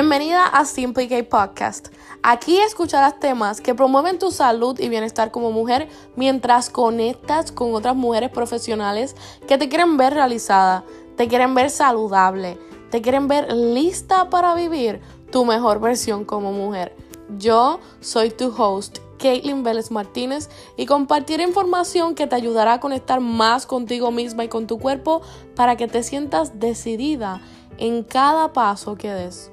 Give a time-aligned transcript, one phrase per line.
[0.00, 1.88] Bienvenida a Simply K Podcast.
[2.22, 7.96] Aquí escucharás temas que promueven tu salud y bienestar como mujer mientras conectas con otras
[7.96, 9.16] mujeres profesionales
[9.48, 10.84] que te quieren ver realizada,
[11.16, 12.60] te quieren ver saludable,
[12.92, 15.00] te quieren ver lista para vivir
[15.32, 16.94] tu mejor versión como mujer.
[17.36, 23.18] Yo soy tu host, Caitlin Vélez Martínez, y compartiré información que te ayudará a conectar
[23.18, 25.22] más contigo misma y con tu cuerpo
[25.56, 27.40] para que te sientas decidida
[27.78, 29.50] en cada paso que des.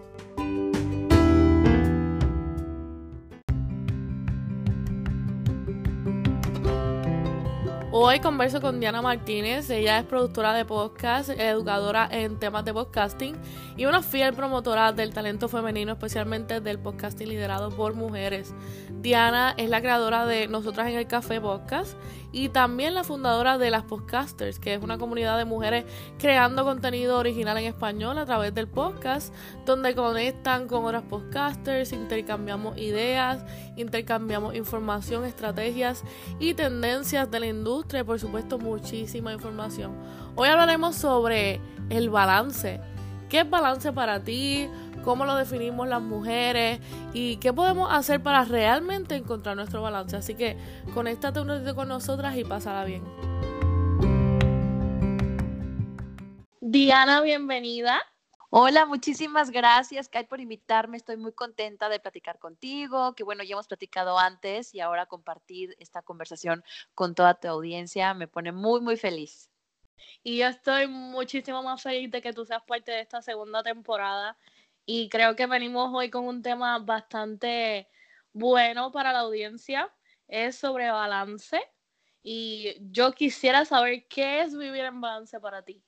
[7.98, 13.38] Hoy converso con Diana Martínez, ella es productora de podcast, educadora en temas de podcasting
[13.78, 18.54] y una fiel promotora del talento femenino, especialmente del podcasting liderado por mujeres.
[19.02, 21.96] Diana es la creadora de Nosotras en el Café Podcast
[22.34, 25.86] y también la fundadora de las Podcasters, que es una comunidad de mujeres
[26.20, 29.34] creando contenido original en español a través del podcast,
[29.66, 33.46] donde conectan con otras podcasters, intercambiamos ideas,
[33.78, 36.04] intercambiamos información, estrategias
[36.40, 39.96] y tendencias de la industria y por supuesto muchísima información.
[40.36, 42.82] Hoy hablaremos sobre el balance.
[43.30, 44.68] ¿Qué es balance para ti?
[45.04, 46.80] cómo lo definimos las mujeres
[47.14, 50.18] y qué podemos hacer para realmente encontrar nuestro balance.
[50.18, 50.58] Así que
[50.96, 53.04] conéctate un ratito con nosotras y pásala bien.
[56.60, 58.02] Diana, bienvenida.
[58.52, 60.98] Hola, muchísimas gracias, Kai, por invitarme.
[60.98, 65.76] Estoy muy contenta de platicar contigo, que bueno, ya hemos platicado antes y ahora compartir
[65.80, 69.50] esta conversación con toda tu audiencia me pone muy, muy feliz.
[70.24, 74.38] Y yo estoy muchísimo más feliz de que tú seas parte de esta segunda temporada
[74.86, 77.90] y creo que venimos hoy con un tema bastante
[78.32, 79.92] bueno para la audiencia.
[80.28, 81.60] Es sobre balance.
[82.22, 85.84] Y yo quisiera saber qué es vivir en balance para ti.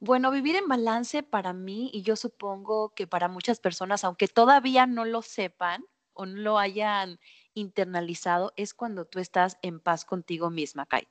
[0.00, 4.86] Bueno, vivir en balance para mí, y yo supongo que para muchas personas, aunque todavía
[4.86, 7.18] no lo sepan o no lo hayan
[7.54, 11.08] internalizado, es cuando tú estás en paz contigo misma, Kate.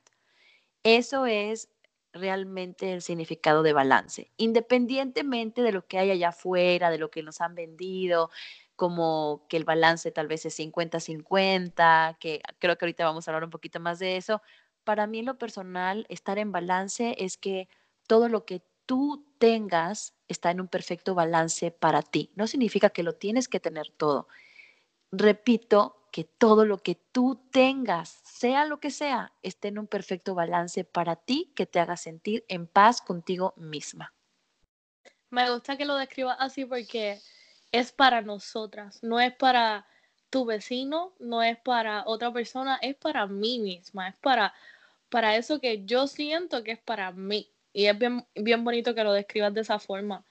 [0.84, 1.70] Eso es
[2.14, 7.24] realmente el significado de balance, independientemente de lo que hay allá afuera, de lo que
[7.24, 8.32] nos han vendido,
[8.76, 13.44] como que el balance tal vez es 50-50, que creo que ahorita vamos a hablar
[13.46, 14.42] un poquito más de eso.
[14.84, 17.70] Para mí lo personal, estar en balance es que
[18.08, 22.32] todo lo que tú tengas está en un perfecto balance para ti.
[22.36, 24.28] No significa que lo tienes que tener todo.
[25.12, 30.34] Repito, que todo lo que tú tengas, sea lo que sea, esté en un perfecto
[30.34, 34.14] balance para ti, que te haga sentir en paz contigo misma.
[35.30, 37.20] Me gusta que lo describas así porque
[37.72, 39.86] es para nosotras, no es para
[40.30, 44.54] tu vecino, no es para otra persona, es para mí misma, es para,
[45.10, 47.52] para eso que yo siento que es para mí.
[47.78, 50.26] Y es bien, bien bonito que lo describas de esa forma.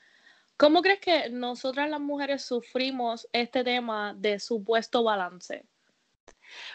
[0.56, 5.64] ¿Cómo crees que nosotras las mujeres sufrimos este tema de supuesto balance?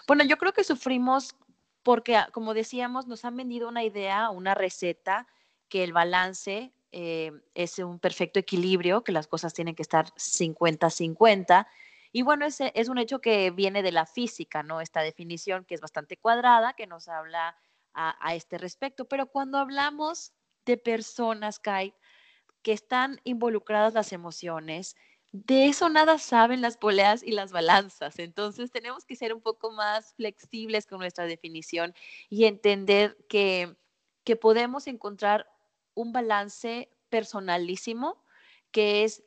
[0.07, 1.35] Bueno, yo creo que sufrimos
[1.83, 5.27] porque, ah, como decíamos, nos han vendido una idea, una receta,
[5.67, 11.67] que el balance eh, es un perfecto equilibrio, que las cosas tienen que estar 50-50.
[12.13, 14.79] Y bueno, ese es un hecho que viene de la física, ¿no?
[14.79, 17.57] Esta definición que es bastante cuadrada, que nos habla
[17.93, 19.03] a, a este respecto.
[19.03, 20.31] Pero cuando hablamos
[20.71, 24.95] de personas, que están involucradas las emociones,
[25.31, 28.19] de eso nada saben las poleas y las balanzas.
[28.19, 31.93] Entonces tenemos que ser un poco más flexibles con nuestra definición
[32.29, 33.75] y entender que,
[34.23, 35.49] que podemos encontrar
[35.93, 38.23] un balance personalísimo
[38.71, 39.23] que es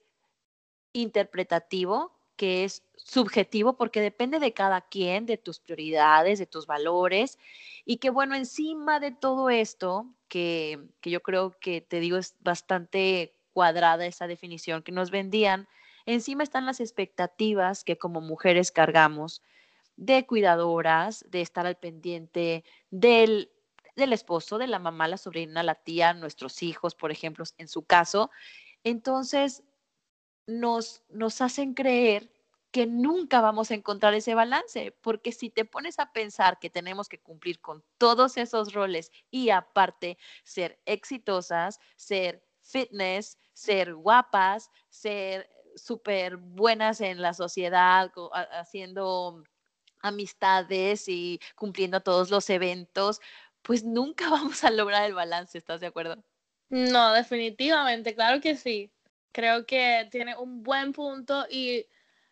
[0.92, 7.38] interpretativo, que es subjetivo, porque depende de cada quien, de tus prioridades, de tus valores,
[7.84, 12.34] y que bueno, encima de todo esto, que, que yo creo que te digo es
[12.40, 15.68] bastante cuadrada esa definición que nos vendían,
[16.06, 19.42] Encima están las expectativas que como mujeres cargamos
[19.96, 23.50] de cuidadoras, de estar al pendiente del,
[23.96, 27.84] del esposo, de la mamá, la sobrina, la tía, nuestros hijos, por ejemplo, en su
[27.84, 28.30] caso.
[28.82, 29.62] Entonces,
[30.46, 32.30] nos, nos hacen creer
[32.70, 37.08] que nunca vamos a encontrar ese balance, porque si te pones a pensar que tenemos
[37.08, 45.48] que cumplir con todos esos roles y aparte ser exitosas, ser fitness, ser guapas, ser
[45.76, 48.10] súper buenas en la sociedad,
[48.52, 49.44] haciendo
[50.02, 53.20] amistades y cumpliendo todos los eventos,
[53.62, 56.24] pues nunca vamos a lograr el balance, ¿estás de acuerdo?
[56.68, 58.92] No, definitivamente, claro que sí.
[59.34, 61.86] Creo que tiene un buen punto y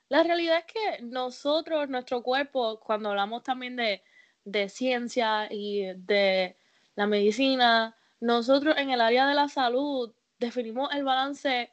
[0.09, 4.05] la realidad es que nosotros, nuestro cuerpo, cuando hablamos también de,
[4.45, 6.57] de ciencia y de
[6.95, 11.73] la medicina, nosotros en el área de la salud definimos el balance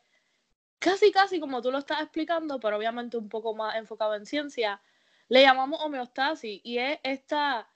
[0.80, 4.81] casi, casi como tú lo estás explicando, pero obviamente un poco más enfocado en ciencia,
[5.28, 7.70] le llamamos homeostasis y es esta,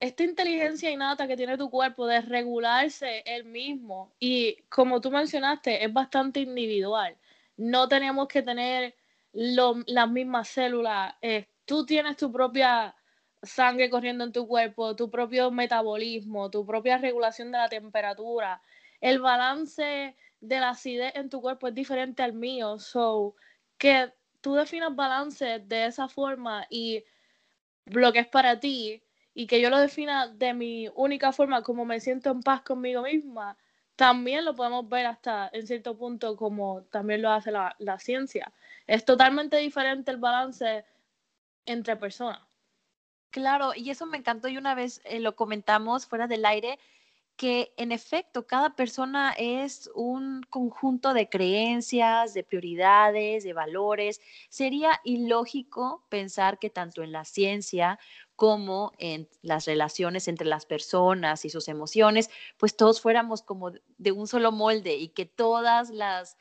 [0.00, 5.84] esta inteligencia innata que tiene tu cuerpo de regularse él mismo y como tú mencionaste,
[5.84, 7.16] es bastante individual.
[7.58, 8.94] No tenemos que tener
[9.32, 11.14] las mismas células.
[11.20, 12.96] Eh, tú tienes tu propia
[13.42, 18.62] sangre corriendo en tu cuerpo, tu propio metabolismo, tu propia regulación de la temperatura.
[19.02, 22.78] El balance de la acidez en tu cuerpo es diferente al mío.
[22.78, 23.34] So,
[23.76, 27.04] que tú definas balance de esa forma y
[27.84, 29.02] lo que es para ti
[29.34, 33.02] y que yo lo defina de mi única forma como me siento en paz conmigo
[33.02, 33.56] misma,
[33.96, 38.52] también lo podemos ver hasta en cierto punto como también lo hace la, la ciencia.
[38.86, 40.84] Es totalmente diferente el balance
[41.66, 42.40] entre personas.
[43.30, 46.78] Claro, y eso me encantó y una vez eh, lo comentamos fuera del aire,
[47.36, 54.20] que en efecto cada persona es un conjunto de creencias, de prioridades, de valores.
[54.50, 57.98] Sería ilógico pensar que tanto en la ciencia
[58.40, 64.12] como en las relaciones entre las personas y sus emociones, pues todos fuéramos como de
[64.12, 66.38] un solo molde y que todas las,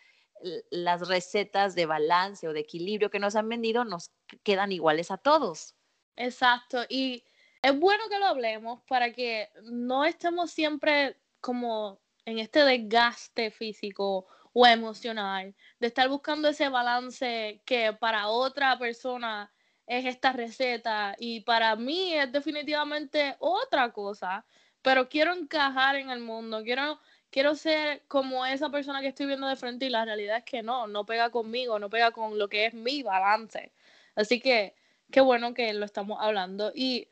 [0.71, 4.11] las recetas de balance o de equilibrio que nos han vendido nos
[4.43, 5.75] quedan iguales a todos.
[6.15, 7.25] Exacto, y
[7.61, 14.25] es bueno que lo hablemos para que no estemos siempre como en este desgaste físico
[14.53, 19.51] o emocional, de estar buscando ese balance que para otra persona
[19.89, 24.45] es esta receta y para mí es definitivamente otra cosa,
[24.83, 26.99] pero quiero encajar en el mundo, quiero,
[27.31, 30.61] quiero ser como esa persona que estoy viendo de frente y la realidad es que
[30.61, 33.73] no, no pega conmigo, no pega con lo que es mi balance.
[34.15, 34.75] Así que
[35.11, 36.71] qué bueno que lo estamos hablando.
[36.75, 37.07] ¿Y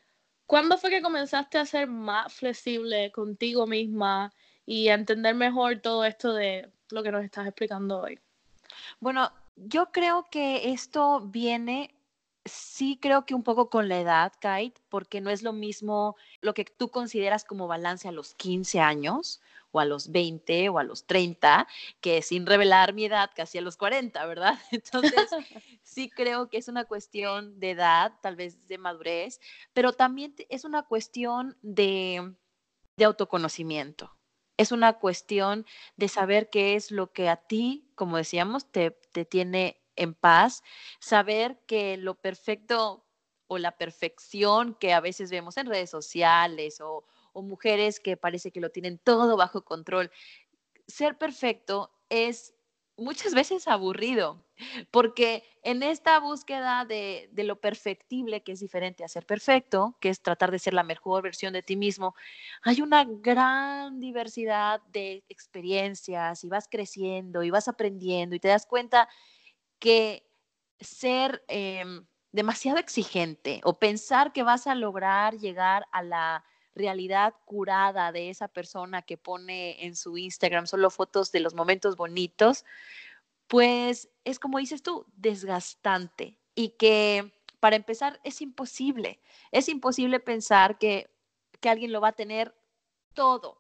[0.45, 4.31] cuándo fue que comenzaste a ser más flexible contigo misma
[4.67, 8.19] y a entender mejor todo esto de lo que nos estás explicando hoy?
[8.99, 11.96] Bueno, yo creo que esto viene,
[12.47, 16.53] sí creo que un poco con la edad, Kate, porque no es lo mismo lo
[16.53, 19.41] que tú consideras como balance a los 15 años
[19.71, 21.67] o a los 20 o a los 30,
[22.01, 24.59] que sin revelar mi edad, casi a los 40, ¿verdad?
[24.71, 25.29] Entonces,
[25.83, 29.39] sí creo que es una cuestión de edad, tal vez de madurez,
[29.73, 32.33] pero también es una cuestión de,
[32.97, 34.13] de autoconocimiento.
[34.57, 35.65] Es una cuestión
[35.97, 40.63] de saber qué es lo que a ti, como decíamos, te, te tiene en paz,
[40.99, 43.07] saber que lo perfecto
[43.47, 47.05] o la perfección que a veces vemos en redes sociales o,
[47.39, 50.09] mujeres que parece que lo tienen todo bajo control.
[50.87, 52.55] Ser perfecto es
[52.97, 54.43] muchas veces aburrido,
[54.89, 60.19] porque en esta búsqueda de, lo perfectible, que es diferente a ser perfecto, que es
[60.19, 62.15] tratar de ser la mejor versión de ti mismo,
[62.63, 68.65] hay una gran diversidad de experiencias y vas creciendo y vas aprendiendo y te das
[68.65, 69.07] cuenta
[69.79, 70.27] que
[70.79, 71.83] ser eh,
[72.31, 76.45] demasiado exigente o pensar que vas a lograr llegar a la
[76.75, 81.95] realidad curada de esa persona que pone en su Instagram solo fotos de los momentos
[81.95, 82.65] bonitos,
[83.47, 89.19] pues es como dices tú, desgastante y que para empezar es imposible,
[89.51, 91.09] es imposible pensar que,
[91.59, 92.55] que alguien lo va a tener
[93.13, 93.57] todo,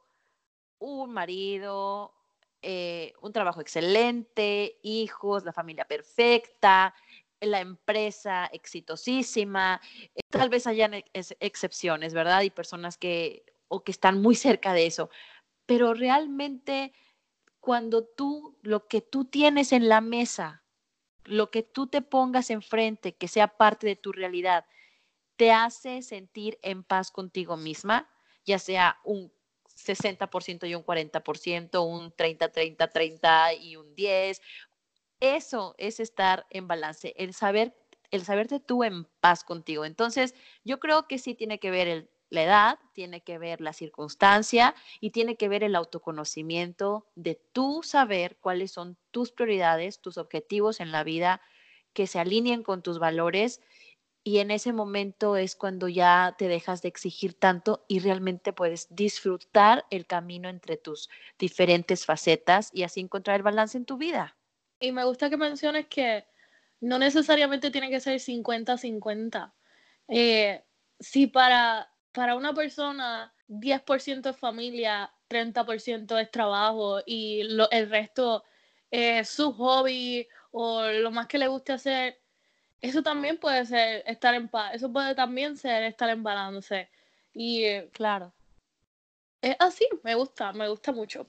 [0.77, 2.13] un marido,
[2.61, 6.93] eh, un trabajo excelente, hijos, la familia perfecta,
[7.39, 9.79] la empresa exitosísima,
[10.15, 12.41] eh, tal vez hayan excepciones, ¿verdad?
[12.41, 15.09] Y personas que, o que están muy cerca de eso,
[15.65, 16.93] pero realmente
[17.59, 20.63] cuando tú, lo que tú tienes en la mesa,
[21.25, 24.65] lo que tú te pongas enfrente, que sea parte de tu realidad,
[25.35, 28.09] te hace sentir en paz contigo misma,
[28.45, 29.31] ya sea un
[29.77, 34.41] 60% y un 40%, un 30, 30, 30 y un 10,
[35.19, 37.75] eso es estar en balance, el saber,
[38.11, 39.85] el saberte tú en paz contigo.
[39.85, 44.75] Entonces, yo creo que sí tiene que ver la edad, tiene que ver la circunstancia
[44.99, 50.79] y tiene que ver el autoconocimiento de tú saber cuáles son tus prioridades, tus objetivos
[50.79, 51.41] en la vida,
[51.93, 53.61] que se alineen con tus valores
[54.27, 58.93] y en ese momento es cuando ya te dejas de exigir tanto y realmente puedes
[58.93, 64.35] disfrutar el camino entre tus diferentes facetas y así encontrar el balance en tu vida.
[64.81, 66.25] Y me gusta que menciones que
[66.81, 69.53] no necesariamente tiene que ser 50-50.
[70.09, 70.61] Eh,
[70.99, 78.43] si para, para una persona 10% es familia, 30% es trabajo y el resto
[78.91, 82.19] es su hobby o lo más que le guste hacer,
[82.81, 86.89] eso también puede ser estar en paz, eso puede también ser estar en balance.
[87.33, 88.33] Y claro.
[89.41, 91.27] Es así, me gusta, me gusta mucho.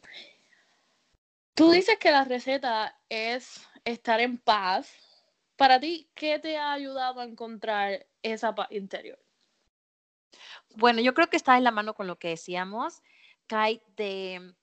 [1.54, 4.92] Tú dices que la receta es estar en paz.
[5.56, 9.18] Para ti, ¿qué te ha ayudado a encontrar esa paz interior?
[10.76, 13.02] Bueno, yo creo que está en la mano con lo que decíamos,
[13.46, 14.54] Kai, de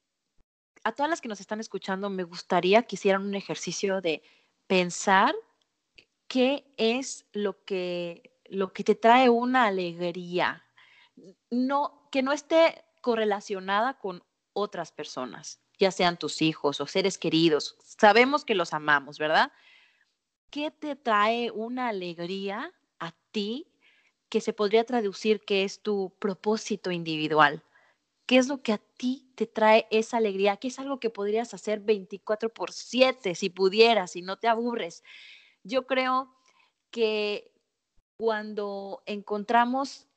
[0.84, 4.22] a todas las que nos están escuchando, me gustaría que hicieran un ejercicio de
[4.68, 5.34] pensar
[6.28, 10.64] qué es lo que, lo que te trae una alegría.
[11.50, 17.78] No, que no esté correlacionada con otras personas ya sean tus hijos o seres queridos,
[17.80, 19.52] sabemos que los amamos, ¿verdad?
[20.50, 23.72] ¿Qué te trae una alegría a ti
[24.30, 27.64] que se podría traducir que es tu propósito individual?
[28.26, 30.58] ¿Qué es lo que a ti te trae esa alegría?
[30.58, 35.04] ¿Qué es algo que podrías hacer 24 por 7 si pudieras y no te aburres?
[35.66, 36.32] Yo creo
[36.92, 37.52] que
[38.18, 40.08] cuando encontramos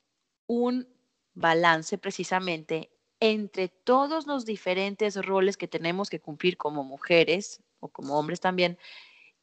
[0.47, 0.87] un
[1.33, 8.17] balance precisamente entre todos los diferentes roles que tenemos que cumplir como mujeres o como
[8.17, 8.77] hombres también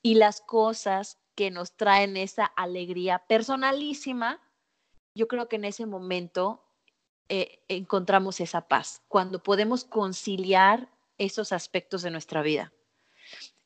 [0.00, 4.40] y las cosas que nos traen esa alegría personalísima,
[5.14, 6.62] yo creo que en ese momento
[7.28, 12.72] eh, encontramos esa paz, cuando podemos conciliar esos aspectos de nuestra vida.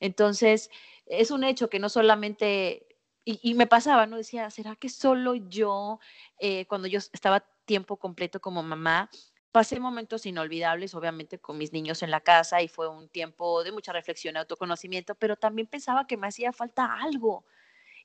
[0.00, 0.70] Entonces,
[1.10, 2.86] es un hecho que no solamente,
[3.24, 4.16] y, me pasaba, ¿no?
[4.16, 6.00] Decía, ¿será que solo yo,
[6.38, 9.10] eh, cuando yo estaba tiempo completo como mamá,
[9.52, 13.72] pasé momentos inolvidables, obviamente, con mis niños en la casa y fue un tiempo de
[13.72, 17.44] mucha reflexión autoconocimiento, pero también pensaba que me hacía falta algo.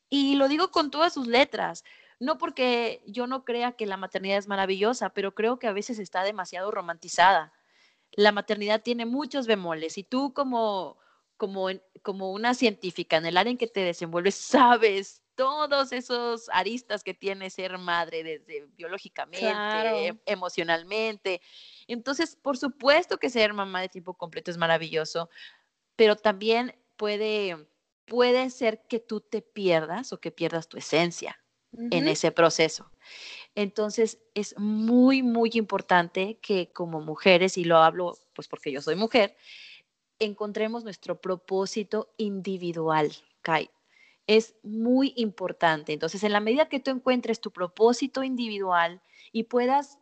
[0.09, 1.83] Y lo digo con todas sus letras,
[2.19, 5.99] no porque yo no crea que la maternidad es maravillosa, pero creo que a veces
[5.99, 7.53] está demasiado romantizada.
[8.11, 10.97] La maternidad tiene muchos bemoles y tú como,
[11.37, 11.69] como,
[12.01, 17.13] como una científica en el área en que te desenvuelves, sabes todos esos aristas que
[17.13, 21.41] tiene ser madre desde biológicamente, emocionalmente.
[21.87, 25.29] Entonces, por supuesto que ser mamá de tiempo completo es maravilloso,
[25.95, 27.67] pero también puede,
[28.05, 31.39] puede ser que tú te pierdas o que pierdas tu esencia
[31.91, 32.89] en ese proceso.
[33.53, 38.95] Entonces, es muy, muy importante que como mujeres, y lo hablo pues porque yo soy
[38.95, 39.35] mujer,
[40.19, 43.69] encontremos nuestro propósito individual, Kai
[44.27, 45.93] es muy importante.
[45.93, 49.99] Entonces, en la medida que tú encuentres tu propósito individual y puedas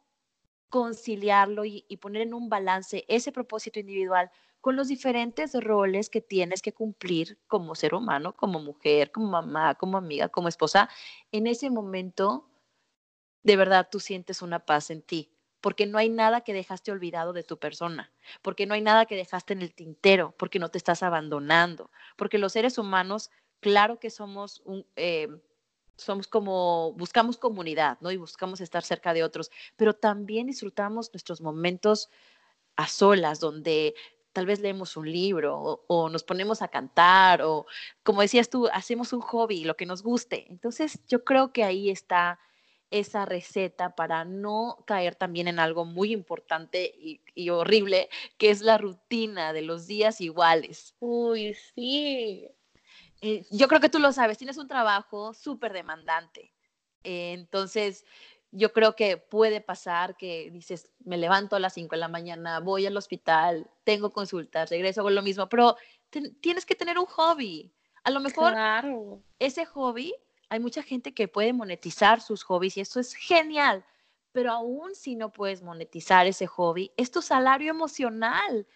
[0.70, 6.62] conciliarlo y, poner en un balance ese propósito individual con los diferentes roles que tienes
[6.62, 10.90] que cumplir como ser humano, como mujer, como mamá, como amiga, como esposa,
[11.32, 12.50] en ese momento,
[13.44, 15.30] de verdad, tú sientes una paz en ti,
[15.64, 19.16] porque no hay nada que dejaste olvidado de tu persona, porque no hay nada que
[19.16, 24.10] dejaste en el tintero, porque no te estás abandonando, porque los seres humanos claro que
[24.10, 24.86] somos un...
[24.98, 25.30] Eh,
[25.96, 28.12] somos como, buscamos comunidad, ¿no?
[28.12, 32.10] Y buscamos estar cerca de otros, pero también disfrutamos nuestros momentos
[32.76, 33.94] a solas, donde
[34.34, 37.68] tal vez leemos un libro o, nos ponemos a cantar o,
[38.02, 40.48] como decías tú, hacemos un hobby, lo que nos guste.
[40.50, 42.40] Entonces, yo creo que ahí está
[42.94, 48.08] esa receta para no caer también en algo muy importante y, y horrible,
[48.38, 50.96] que es la rutina de los días iguales.
[51.00, 52.48] Uy, sí.
[53.22, 56.54] Eh, yo creo que tú lo sabes, tienes un trabajo súper demandante.
[57.04, 58.06] Eh, entonces,
[58.52, 62.60] yo creo que puede pasar que dices, me levanto a las 5 de la mañana,
[62.60, 65.78] voy al hospital, tengo consultas, regreso, hago lo mismo, pero
[66.42, 67.74] tienes que tener un hobby.
[68.04, 68.54] A lo mejor
[69.40, 70.14] ese hobby,
[70.54, 73.84] hay mucha gente que puede monetizar sus hobbies y eso es genial,
[74.32, 78.68] pero aún si no puedes monetizar ese hobby, es tu salario emocional.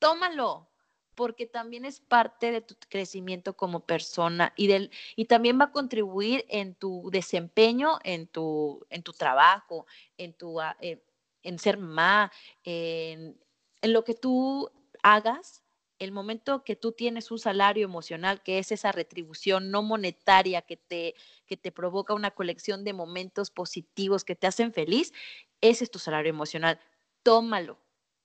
[0.00, 0.68] Tómalo,
[1.14, 5.72] porque también es parte de tu crecimiento como persona y, del, y también va a
[5.72, 9.86] contribuir en tu desempeño, en tu, en tu trabajo,
[10.18, 11.00] en, tu, eh,
[11.44, 12.32] en ser mamá,
[12.64, 13.40] en,
[13.82, 14.68] en lo que tú
[15.04, 15.59] hagas,
[16.00, 20.78] el momento que tú tienes un salario emocional, que es esa retribución no monetaria que
[20.78, 21.14] te,
[21.46, 25.12] que te provoca una colección de momentos positivos que te hacen feliz,
[25.60, 26.80] ese es tu salario emocional.
[27.22, 27.78] Tómalo,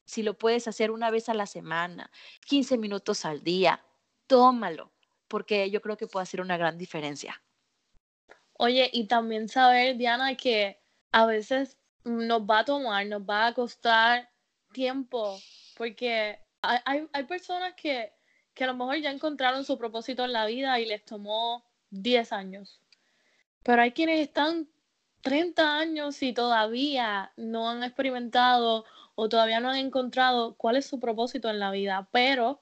[0.05, 2.09] si lo puedes hacer una vez a la semana,
[2.47, 3.83] 15 minutos al día,
[4.25, 4.93] tómalo,
[5.27, 7.43] porque yo creo que puede hacer una gran diferencia.
[8.53, 10.79] Oye, y también saber, Diana, que
[11.11, 14.29] a veces nos va a tomar, nos va a costar
[14.71, 15.37] tiempo,
[15.75, 16.44] porque
[16.85, 18.13] hay, hay personas que,
[18.53, 22.31] que a lo mejor ya encontraron su propósito en la vida y les tomó 10
[22.33, 22.81] años.
[23.63, 24.67] Pero hay quienes están
[25.21, 30.99] 30 años y todavía no han experimentado o todavía no han encontrado cuál es su
[30.99, 32.61] propósito en la vida, pero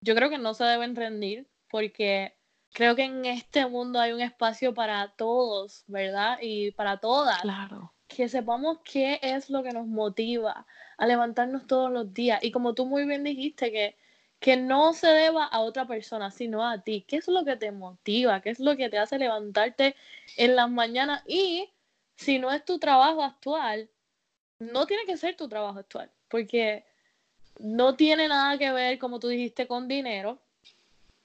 [0.00, 2.36] yo creo que no se deben rendir porque
[2.72, 6.38] creo que en este mundo hay un espacio para todos, ¿verdad?
[6.40, 7.40] Y para todas.
[7.40, 7.92] Claro.
[8.06, 12.42] Que sepamos qué es lo que nos motiva a levantarnos todos los días.
[12.42, 13.96] Y como tú muy bien dijiste, que,
[14.40, 17.04] que no se deba a otra persona, sino a ti.
[17.06, 18.40] ¿Qué es lo que te motiva?
[18.40, 19.96] ¿Qué es lo que te hace levantarte
[20.36, 21.22] en las mañanas?
[21.26, 21.70] Y
[22.16, 23.88] si no es tu trabajo actual,
[24.58, 26.84] no tiene que ser tu trabajo actual, porque
[27.58, 30.38] no tiene nada que ver, como tú dijiste, con dinero,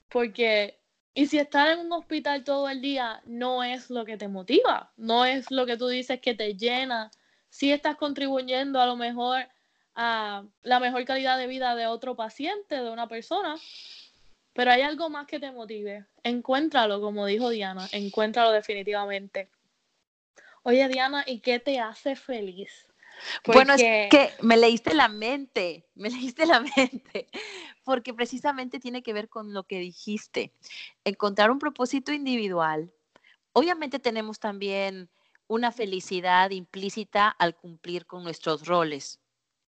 [0.08, 0.78] porque,
[1.14, 4.92] y si estar en un hospital todo el día no es lo que te motiva,
[4.96, 7.10] no es lo que tú dices que te llena,
[7.48, 9.46] si estás contribuyendo a lo mejor
[9.94, 13.56] a la mejor calidad de vida de otro paciente, de una persona,
[14.52, 16.06] pero hay algo más que te motive.
[16.22, 19.48] Encuéntralo, como dijo Diana, encuéntralo definitivamente.
[20.62, 22.86] Oye, Diana, ¿y qué te hace feliz?
[23.46, 27.28] Bueno, es que me leíste la mente, me leíste la mente,
[27.84, 30.52] porque precisamente tiene que ver con lo que dijiste,
[31.04, 32.92] encontrar un propósito individual.
[33.52, 35.10] Obviamente tenemos también
[35.46, 39.20] una felicidad implícita al cumplir con nuestros roles.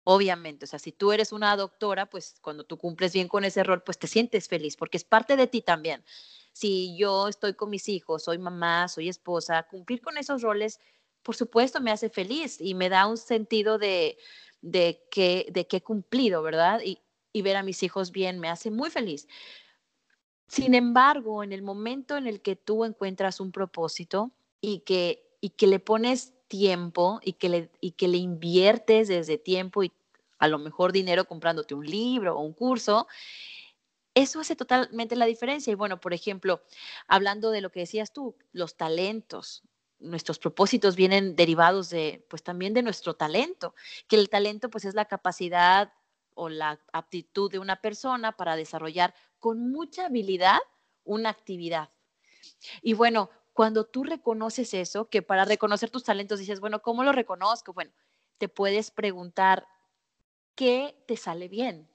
[0.07, 3.63] Obviamente, o sea, si tú eres una doctora, pues cuando tú cumples bien con ese
[3.63, 6.05] rol, pues te sientes feliz, porque es parte de ti también.
[6.53, 10.79] Si yo estoy con mis hijos, soy mamá, soy esposa, cumplir con esos roles,
[11.23, 14.19] por supuesto, me hace feliz y me da un sentido de,
[14.61, 16.81] de, que, de que he cumplido, ¿verdad?
[16.85, 17.01] Y,
[17.33, 19.27] y ver a mis hijos bien me hace muy feliz.
[20.47, 24.31] Sin embargo, en el momento en el que tú encuentras un propósito
[24.61, 29.37] y que, y que le pones tiempo y que, le, y que le inviertes desde
[29.37, 29.91] tiempo y
[30.37, 33.07] a lo mejor dinero comprándote un libro o un curso,
[34.13, 35.71] eso hace totalmente la diferencia.
[35.71, 36.61] Y bueno, por ejemplo,
[37.07, 39.63] hablando de lo que decías tú, los talentos,
[39.99, 43.75] nuestros propósitos vienen derivados de, pues también de nuestro talento,
[44.07, 45.93] que el talento pues es la capacidad
[46.33, 50.59] o la aptitud de una persona para desarrollar con mucha habilidad
[51.03, 51.89] una actividad.
[52.81, 57.13] Y bueno, cuando tú reconoces eso, que para reconocer tus talentos dices, bueno, ¿cómo lo
[57.13, 57.71] reconozco?
[57.71, 57.93] Bueno,
[58.37, 59.65] te puedes preguntar,
[60.55, 61.89] ¿qué te sale bien?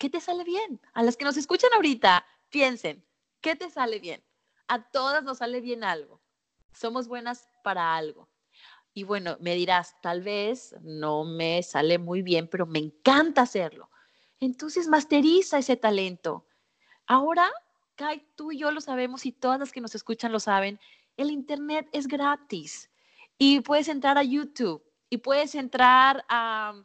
[0.00, 0.80] ¿Qué te sale bien?
[0.92, 3.06] A las que nos escuchan ahorita, piensen,
[3.40, 4.20] ¿qué te sale bien?
[4.66, 6.20] A todas nos sale bien algo.
[6.72, 8.28] Somos buenas para algo.
[8.92, 13.90] Y bueno, me dirás, tal vez no me sale muy bien, pero me encanta hacerlo.
[14.40, 16.48] Entonces, masteriza ese talento.
[17.06, 17.48] Ahora
[18.34, 20.80] Tú y yo lo sabemos y todas las que nos escuchan lo saben,
[21.16, 22.90] el Internet es gratis
[23.36, 26.82] y puedes entrar a YouTube y puedes entrar a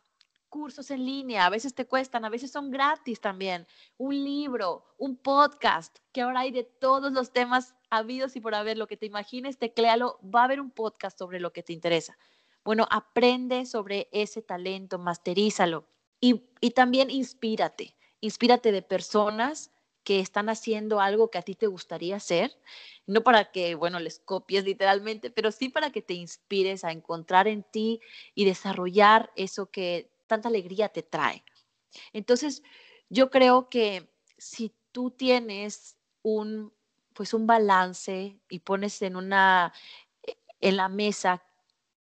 [0.49, 5.17] cursos en línea, a veces te cuestan, a veces son gratis también, un libro, un
[5.17, 9.06] podcast, que ahora hay de todos los temas habidos y por haber, lo que te
[9.06, 12.17] imagines, tecléalo, va a haber un podcast sobre lo que te interesa.
[12.63, 15.88] Bueno, aprende sobre ese talento, masterízalo
[16.21, 19.71] y, y también inspírate, inspírate de personas
[20.06, 22.52] que están haciendo algo que a ti te gustaría hacer,
[23.08, 27.48] no para que, bueno, les copies literalmente, pero sí para que te inspires a encontrar
[27.50, 28.00] en ti
[28.36, 31.44] y desarrollar eso que tanta alegría te trae.
[32.13, 32.63] Entonces,
[33.10, 36.74] yo creo que si tú tienes un
[37.13, 39.74] pues un balance y pones en una
[40.24, 41.44] e, en la mesa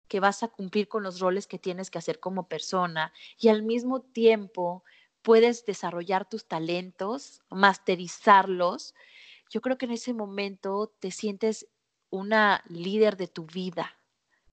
[0.08, 3.62] que vas a cumplir con los roles que tienes que hacer como persona y al
[3.62, 4.84] mismo tiempo
[5.24, 8.94] puedes desarrollar tus talentos, masterizarlos,
[9.50, 11.66] yo creo que en ese momento te sientes
[12.10, 13.98] una líder de tu vida.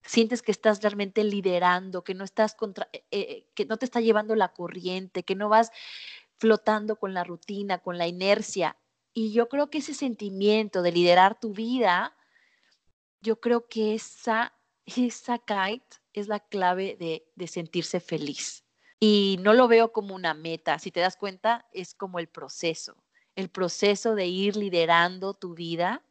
[0.03, 3.99] Sientes que estás realmente liderando, que no estás contra, eh, eh, que no te está
[3.99, 5.71] llevando la corriente, que no vas
[6.37, 8.77] flotando con la rutina, con la inercia.
[9.13, 12.15] Y yo creo que ese sentimiento de liderar tu vida,
[13.19, 14.53] yo creo que esa,
[14.85, 18.63] esa kite es la clave de, de sentirse feliz
[19.03, 20.77] y no lo veo como una meta.
[20.77, 23.03] Si te das cuenta, es como el proceso,
[23.35, 26.03] el proceso de ir liderando tu vida.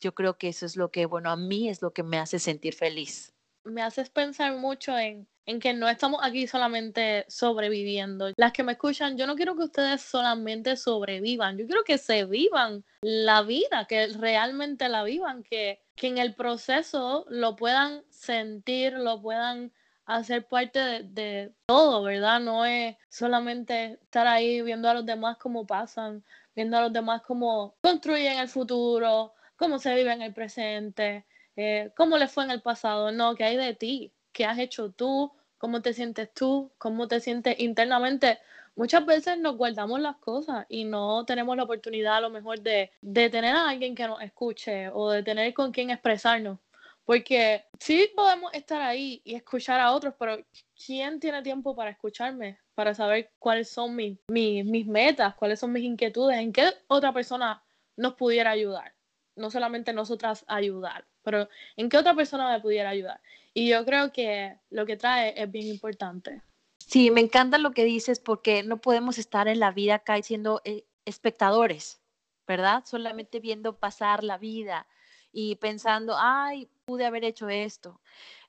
[0.00, 2.38] Yo creo que eso es lo que, bueno, a mí es lo que me hace
[2.38, 3.34] sentir feliz.
[3.64, 8.30] Me haces pensar mucho en, en que no estamos aquí solamente sobreviviendo.
[8.36, 12.26] Las que me escuchan, yo no quiero que ustedes solamente sobrevivan, yo quiero que se
[12.26, 18.92] vivan la vida, que realmente la vivan, que, que en el proceso lo puedan sentir,
[18.92, 19.72] lo puedan
[20.06, 22.40] hacer parte de, todo, ¿verdad?
[22.40, 27.22] No es solamente estar ahí viendo a los demás cómo pasan, viendo a los demás
[27.22, 32.52] cómo construyen el futuro, cómo se vive en el presente, eh, cómo le fue en
[32.52, 34.12] el pasado, no, ¿qué hay de ti?
[34.32, 35.32] ¿Qué has hecho tú?
[35.58, 36.70] ¿Cómo te sientes tú?
[36.78, 38.38] ¿Cómo te sientes internamente?
[38.76, 42.92] Muchas veces nos guardamos las cosas y no tenemos la oportunidad a lo mejor de,
[43.00, 46.58] de tener a alguien que nos escuche o de tener con quien expresarnos.
[47.06, 50.44] Porque sí podemos estar ahí y escuchar a otros, pero
[50.84, 52.58] ¿quién tiene tiempo para escucharme?
[52.74, 57.62] Para saber cuáles son mis, mis, metas, cuáles son mis inquietudes, en qué otra persona
[57.96, 58.92] nos pudiera ayudar.
[59.36, 63.20] No solamente nosotras ayudar, pero en qué otra persona me pudiera ayudar.
[63.54, 66.42] Y yo creo que lo que trae es bien importante.
[66.78, 70.60] Sí, me encanta lo que dices porque no podemos estar en la vida acá siendo
[70.64, 72.00] eh, espectadores,
[72.48, 72.82] ¿verdad?
[72.84, 74.88] Solamente viendo pasar la vida
[75.32, 78.00] y pensando, ay, pude haber hecho esto,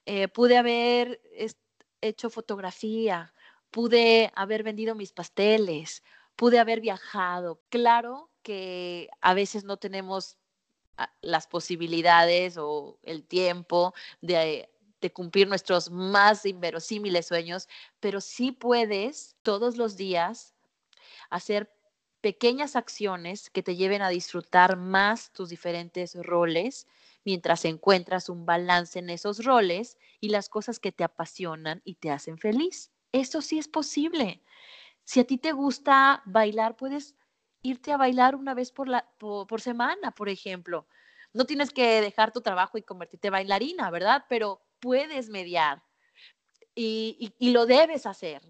[0.06, 1.20] eh, pude haber
[2.02, 3.34] hecho fotografía,
[3.72, 6.04] pude haber vendido mis pasteles,
[6.36, 7.60] pude haber viajado.
[7.70, 10.38] Claro que a veces no tenemos
[10.98, 14.70] ah, las posibilidades o el tiempo de
[15.02, 17.68] de cumplir nuestros más inverosímiles sueños,
[18.00, 20.56] pero sí puedes todos los días
[21.30, 21.72] hacer
[22.22, 26.88] pequeñas acciones que te lleven a disfrutar más tus diferentes roles
[27.28, 32.10] mientras encuentras un balance en esos roles y las cosas que te apasionan y te
[32.10, 32.94] hacen feliz.
[33.12, 34.42] Eso sí es posible.
[35.04, 37.16] Si a ti te gusta bailar, puedes
[37.64, 40.88] irte a bailar una vez por, la, por, semana, por ejemplo.
[41.34, 44.24] No tienes que dejar tu trabajo y convertirte bailarina, ¿verdad?
[44.30, 45.84] Pero puedes mediar
[46.76, 48.42] y, lo debes hacer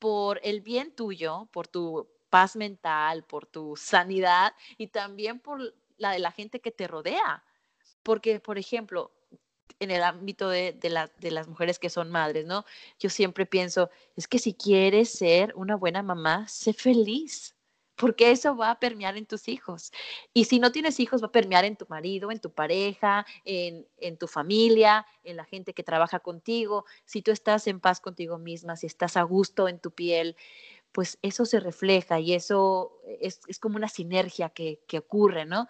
[0.00, 5.60] por el bien tuyo, por tu paz mental, por tu sanidad y también por
[5.98, 7.44] la de la gente que te rodea.
[8.04, 9.10] Porque, por ejemplo,
[9.80, 10.78] en el ámbito de,
[11.20, 12.64] las mujeres que son madres, ¿no?
[13.00, 17.54] Yo siempre pienso, es que si quieres ser una buena mamá, sé feliz
[17.96, 19.92] porque eso va a permear en tus hijos.
[20.32, 23.86] Y si no tienes hijos, va a permear en tu marido, en tu pareja, en,
[24.18, 26.86] tu familia, en la gente que trabaja contigo.
[27.04, 30.36] Si tú estás en paz contigo misma, si estás a gusto en tu piel,
[30.90, 35.68] pues eso se refleja y eso es, como una sinergia que, que ocurre, ¿no?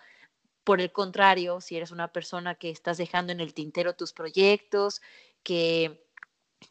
[0.64, 5.02] Por el contrario, si eres una persona que estás dejando en el tintero tus proyectos,
[5.42, 6.08] que,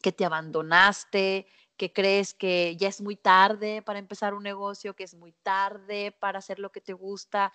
[0.02, 5.04] que te abandonaste, que crees que ya es muy tarde para empezar un negocio, que
[5.04, 7.52] es muy tarde para hacer lo que te gusta,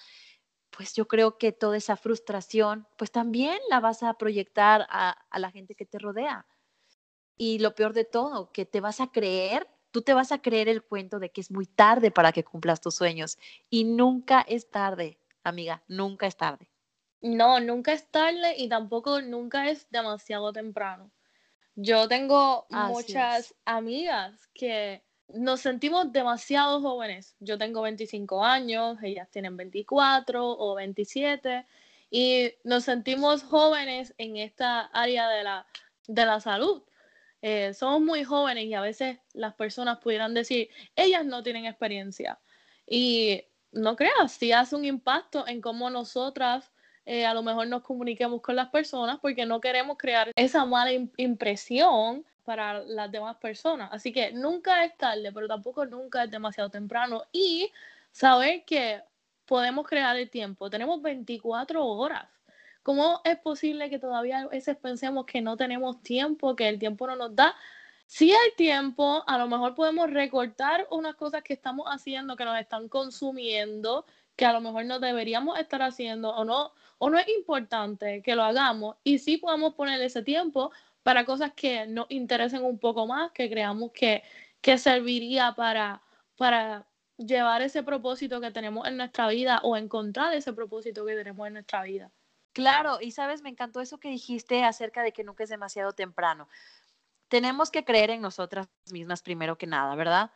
[0.72, 5.52] pues yo creo que toda esa frustración, pues también la vas a proyectar a, la
[5.52, 6.46] gente que te rodea.
[7.38, 10.68] Y lo peor de todo, que te vas a creer, tú te vas a creer
[10.68, 13.38] el cuento de que es muy tarde para que cumplas tus sueños.
[13.70, 15.18] Y nunca es tarde,
[15.50, 16.70] amiga, nunca es tarde.
[17.22, 21.12] No, nunca es tarde y tampoco nunca es demasiado temprano.
[21.76, 27.36] Yo tengo muchas amigas que nos sentimos demasiado jóvenes.
[27.40, 31.66] Yo tengo 25 años, ellas tienen 24 o 27
[32.10, 35.68] y nos sentimos jóvenes en esta área de la,
[36.08, 36.84] de la salud.
[37.42, 42.40] Eh, somos muy jóvenes y a veces las personas pudieran decir, ellas no tienen experiencia.
[42.86, 46.72] Y no creas, si hace un impacto en cómo nosotras
[47.06, 50.92] eh, a lo mejor nos comuniquemos con las personas porque no queremos crear esa mala
[51.18, 53.90] impresión para las demás personas.
[53.92, 57.24] Así que nunca es tarde, pero tampoco nunca es demasiado temprano.
[57.32, 57.72] Y
[58.12, 59.02] saber que
[59.46, 60.70] podemos crear el tiempo.
[60.70, 62.28] Tenemos 24 horas.
[62.84, 67.08] ¿Cómo es posible que todavía a veces pensemos que no tenemos tiempo, que el tiempo
[67.08, 67.56] no nos da?
[68.12, 72.60] Si hay tiempo, a lo mejor podemos recortar unas cosas que estamos haciendo que nos
[72.60, 74.04] están consumiendo,
[74.36, 78.36] que a lo mejor no deberíamos estar haciendo o no, o no es importante que
[78.36, 80.72] lo hagamos y sí podemos poner ese tiempo
[81.04, 84.24] para cosas que nos interesen un poco más, que creamos que,
[84.60, 86.02] que serviría para,
[86.36, 91.46] para llevar ese propósito que tenemos en nuestra vida o encontrar ese propósito que tenemos
[91.46, 92.12] en nuestra vida.
[92.54, 96.48] Claro, y sabes, me encantó eso que dijiste acerca de que nunca es demasiado temprano.
[97.30, 100.32] Tenemos que creer en nosotras mismas primero que nada, ¿verdad?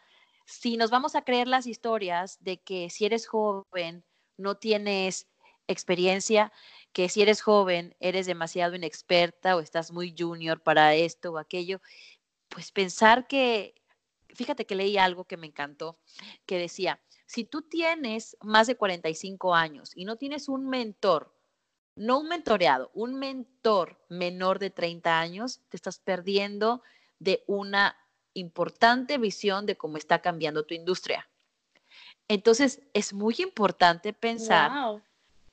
[0.45, 4.05] Si nos vamos a creer las historias de que si eres joven,
[4.37, 5.27] no tienes
[5.67, 6.51] experiencia,
[6.91, 11.81] que si eres joven, eres demasiado inexperta o estás muy junior para esto o aquello,
[12.49, 13.75] pues pensar que,
[14.29, 15.99] fíjate que leí algo que me encantó,
[16.45, 21.33] que decía, si tú tienes más de 45 años y no tienes un mentor,
[21.95, 26.81] no un mentoreado, un mentor menor de 30 años, te estás perdiendo
[27.19, 27.97] de una
[28.33, 31.29] importante visión de cómo está cambiando tu industria.
[32.27, 35.01] Entonces, es muy importante pensar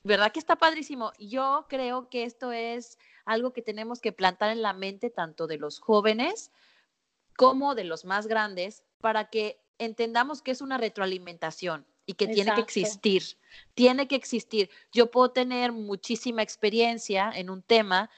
[0.03, 1.11] ¿Verdad que está padrísimo?
[1.19, 5.57] Yo creo que esto es algo que tenemos que plantar en la mente tanto de
[5.57, 6.51] los jóvenes
[7.37, 12.53] como de los más grandes para que entendamos que es una retroalimentación y que tiene
[12.55, 13.23] que existir.
[13.73, 14.69] Tiene que existir.
[14.91, 18.09] Yo puedo tener muchísima experiencia en un tema,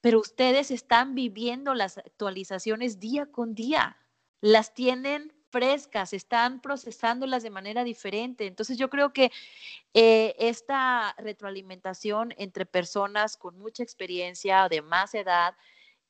[0.00, 3.96] pero ustedes están viviendo las actualizaciones día con día.
[4.40, 8.46] Las tienen frescas, están procesándolas de manera diferente.
[8.46, 9.30] Entonces yo creo que
[9.92, 15.54] eh, esta retroalimentación entre personas con mucha experiencia, de más edad,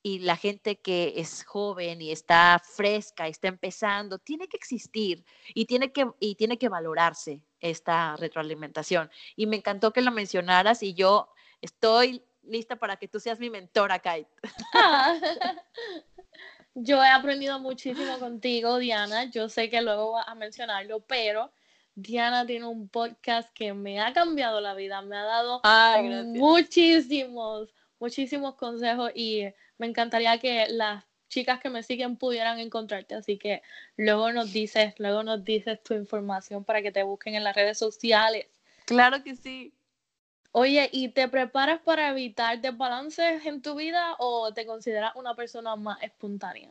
[0.02, 5.24] y la gente que es joven y está fresca, y está empezando, tiene que existir
[5.54, 9.10] y tiene que, y tiene que valorarse esta retroalimentación.
[9.36, 11.28] Y me encantó que lo mencionaras y yo
[11.60, 14.28] estoy lista para que tú seas mi mentora, Kate.
[16.74, 19.24] Yo he aprendido muchísimo contigo, Diana.
[19.24, 21.52] Yo sé que luego vas a mencionarlo, pero
[21.94, 25.60] Diana tiene un podcast que me ha cambiado la vida, me ha dado
[26.24, 27.68] muchísimos,
[28.00, 29.44] muchísimos consejos y
[29.82, 33.16] me encantaría que las chicas que me siguen pudieran encontrarte.
[33.16, 33.62] Así que
[33.96, 37.78] luego nos dices, luego nos dices tu información para que te busquen en las redes
[37.78, 38.46] sociales.
[38.84, 39.74] Claro que sí.
[40.52, 45.74] Oye, ¿y te preparas para evitar desbalances en tu vida o te consideras una persona
[45.74, 46.70] más espontánea?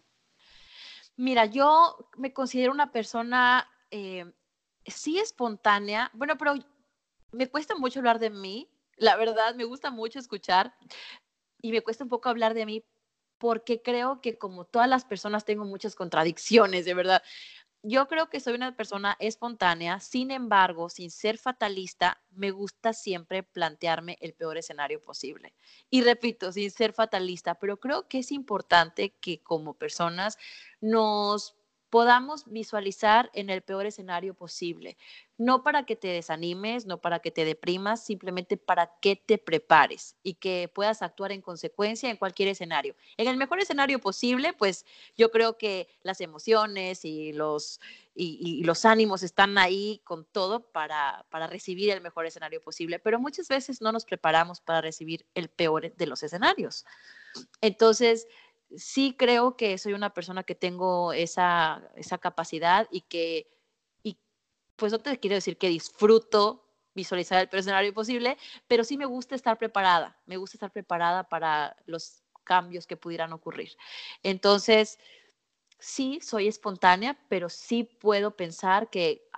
[1.18, 4.24] Mira, yo me considero una persona eh,
[4.86, 6.54] sí espontánea, bueno, pero
[7.34, 10.74] me cuesta mucho hablar de mí, la verdad, me gusta mucho escuchar
[11.62, 12.86] y me cuesta un poco hablar de mí
[13.42, 17.24] porque creo que como todas las personas tengo muchas contradicciones, de verdad
[17.84, 23.42] yo creo que soy una persona espontánea, sin embargo, sin ser fatalista, me gusta siempre
[23.42, 25.56] plantearme el peor escenario posible.
[25.90, 30.38] Y repito, sin ser fatalista, pero creo que es importante que como personas
[30.80, 31.56] nos
[31.92, 34.98] podamos visualizar en el peor escenario posible.
[35.38, 40.16] No para que te desanimes, no para que te deprimas, simplemente para que te prepares
[40.24, 42.96] y que puedas actuar en consecuencia en cualquier escenario.
[43.18, 44.86] En el mejor escenario posible, pues
[45.18, 47.82] yo creo que las emociones y los,
[48.16, 53.20] y, los ánimos están ahí con todo para, para recibir el mejor escenario posible, pero
[53.20, 56.86] muchas veces no nos preparamos para recibir el peor de los escenarios.
[57.60, 58.28] Entonces,
[58.78, 63.48] sí creo que soy una persona que tengo esa, esa capacidad y que,
[64.04, 64.18] y
[64.76, 69.36] pues no te quiero decir que disfruto visualizar el escenario posible, pero sí me gusta
[69.36, 73.72] estar preparada, me gusta estar preparada para los cambios que pudieran ocurrir.
[74.24, 75.00] Entonces,
[75.80, 79.30] sí, soy espontánea, pero sí puedo pensar que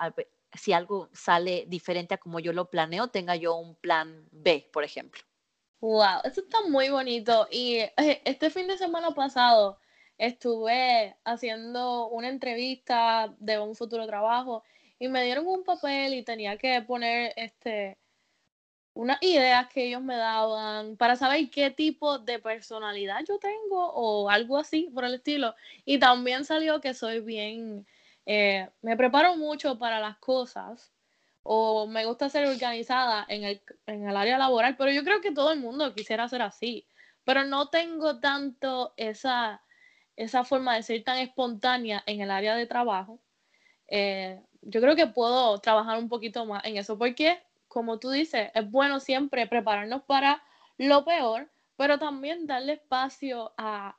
[0.54, 4.84] si algo sale diferente a como yo lo planeo, tenga yo un plan B, por
[4.84, 5.22] ejemplo.
[5.84, 7.46] Wow, eso está muy bonito.
[7.52, 9.78] Y eh, este fin de semana pasado
[10.18, 14.64] estuve haciendo una entrevista de un futuro trabajo
[14.98, 17.98] y me dieron un papel y tenía que poner este
[18.94, 24.30] unas ideas que ellos me daban para saber qué tipo de personalidad yo tengo o
[24.30, 25.54] algo así por el estilo.
[25.86, 27.86] Y también salió que soy bien,
[28.26, 30.93] eh, me preparo mucho para las cosas
[31.44, 35.32] o me gusta ser organizada en el, en el área laboral, pero yo creo que
[35.32, 36.88] todo el mundo quisiera ser así,
[37.26, 39.62] pero no tengo tanto esa,
[40.16, 43.20] esa forma de ser tan espontánea en el área de trabajo.
[43.88, 48.50] Eh, yo creo que puedo trabajar un poquito más en eso, porque como tú dices,
[48.54, 50.44] es bueno siempre prepararnos para
[50.78, 53.98] lo peor, pero también darle espacio a,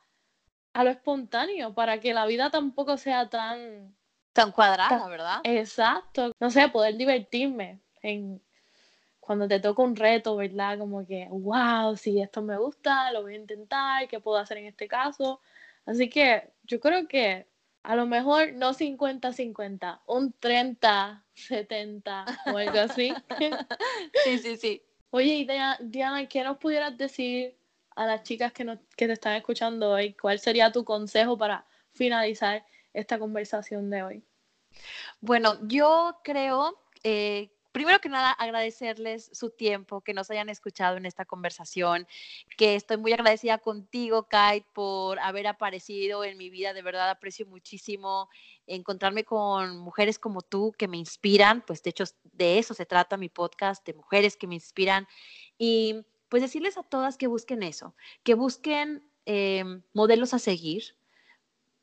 [0.73, 3.95] a lo espontáneo, para que la vida tampoco sea tan
[4.35, 5.41] Tan cuadrada, ¿verdad?
[5.45, 6.33] Exacto.
[6.39, 8.43] No sé, poder divertirme en
[9.21, 10.79] cuando te toca un reto, ¿verdad?
[10.79, 14.67] Como que, wow, si esto me gusta, lo voy a intentar, ¿qué puedo hacer en
[14.67, 15.41] este caso?
[15.87, 17.47] Así que yo creo que
[17.85, 23.15] a lo mejor no 50-50, un 30-70 o algo así.
[24.25, 24.83] sí, sí, sí.
[25.11, 25.47] Oye,
[25.81, 27.57] Diana, ¿qué nos pudieras decir
[27.95, 30.15] a las chicas que, nos, que te están escuchando hoy?
[30.15, 32.65] ¿Cuál sería tu consejo para finalizar
[32.95, 34.25] esta conversación de hoy?
[35.21, 41.07] Bueno, yo creo, eh, primero que nada, agradecerles su tiempo, que nos hayan escuchado en
[41.07, 42.07] esta conversación,
[42.57, 46.73] que estoy muy agradecida contigo, Kate, por haber aparecido en mi vida.
[46.73, 48.29] De verdad, aprecio muchísimo
[48.67, 53.17] encontrarme con mujeres como tú que me inspiran, pues de hecho de eso se trata
[53.17, 55.07] mi podcast, de mujeres que me inspiran.
[55.59, 60.97] Y pues decirles a todas que busquen eso, que busquen eh, modelos a seguir,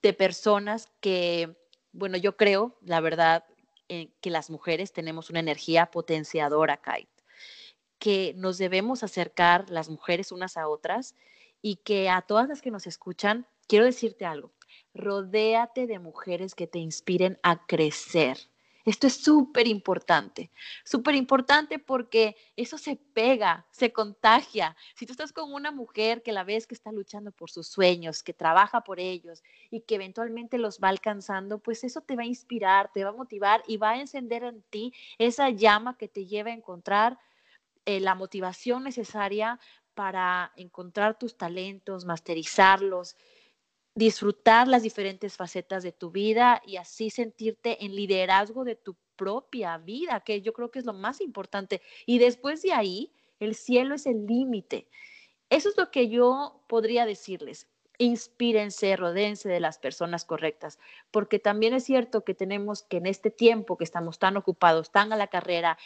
[0.01, 1.55] de personas que,
[1.91, 3.45] bueno, yo creo, la verdad,
[3.89, 7.09] eh, que las mujeres tenemos una energía potenciadora, Kate,
[7.99, 11.15] que nos debemos acercar las mujeres unas a otras
[11.61, 14.53] y que a todas las que nos escuchan, quiero decirte algo,
[14.93, 18.37] rodéate de mujeres que te inspiren a crecer,
[18.85, 20.51] esto es súper importante,
[20.83, 24.75] súper importante porque eso se pega, se contagia.
[24.95, 28.23] Si tú estás con una mujer que la ves que está luchando por sus sueños,
[28.23, 32.27] que trabaja por ellos y que eventualmente los va alcanzando, pues eso te va a
[32.27, 36.25] inspirar, te va a motivar y va a encender en ti esa llama que te
[36.25, 37.19] lleva a encontrar
[37.85, 39.59] eh, la motivación necesaria
[39.93, 43.15] para encontrar tus talentos, masterizarlos
[43.95, 49.77] disfrutar las diferentes facetas de tu vida y así sentirte en liderazgo de tu propia
[49.77, 51.81] vida, que yo creo que es lo más importante.
[52.05, 54.87] Y después de ahí, el cielo es el límite.
[55.49, 57.67] Eso es lo que yo podría decirles.
[57.97, 60.79] Inspírense, rodense de las personas correctas,
[61.11, 65.13] porque también es cierto que tenemos que en este tiempo que estamos tan ocupados, tan
[65.13, 65.77] a la carrera,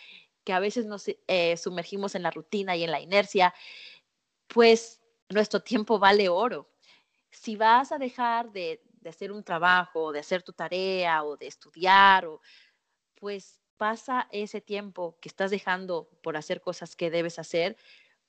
[0.45, 3.53] que a veces nos eh, sumergimos en la rutina y en la inercia,
[4.47, 6.69] pues nuestro tiempo vale oro
[7.35, 11.47] si vas a dejar de, de hacer un trabajo, de hacer tu tarea o de
[11.47, 12.41] estudiar, o,
[13.15, 17.77] pues pasa ese tiempo que estás dejando por hacer cosas que debes hacer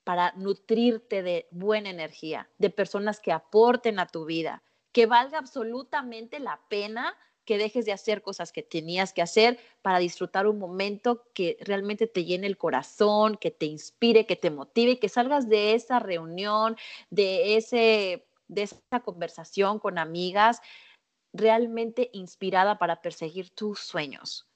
[0.05, 6.41] para nutrirte de buena energía, de personas que aporten a tu vida, que valga absolutamente
[6.41, 11.25] la pena que dejes de hacer cosas que tenías que hacer para disfrutar un momento
[11.33, 15.75] que realmente te llene el corazón, que te inspire, que te motive, que salgas de
[15.75, 16.77] esa reunión,
[17.09, 20.61] de ese de esa conversación con amigas
[21.33, 24.47] realmente inspirada para perseguir tus sueños.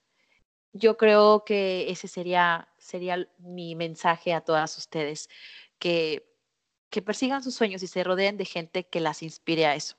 [0.72, 5.28] Yo creo que ese sería, sería mi mensaje a todas ustedes,
[5.78, 6.28] que,
[6.90, 9.96] que persigan sus sueños y se rodeen de gente que las inspire a eso.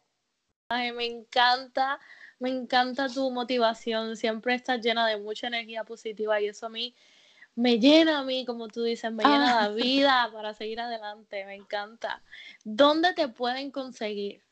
[0.70, 2.00] Ay, me encanta,
[2.40, 6.96] me encanta tu motivación, siempre estás llena de mucha energía positiva y eso a mí
[7.56, 9.70] me llena a mí, como tú dices, me llena la ah.
[9.76, 12.24] vida para seguir adelante, me encanta.
[12.64, 14.44] ¿Dónde te pueden conseguir?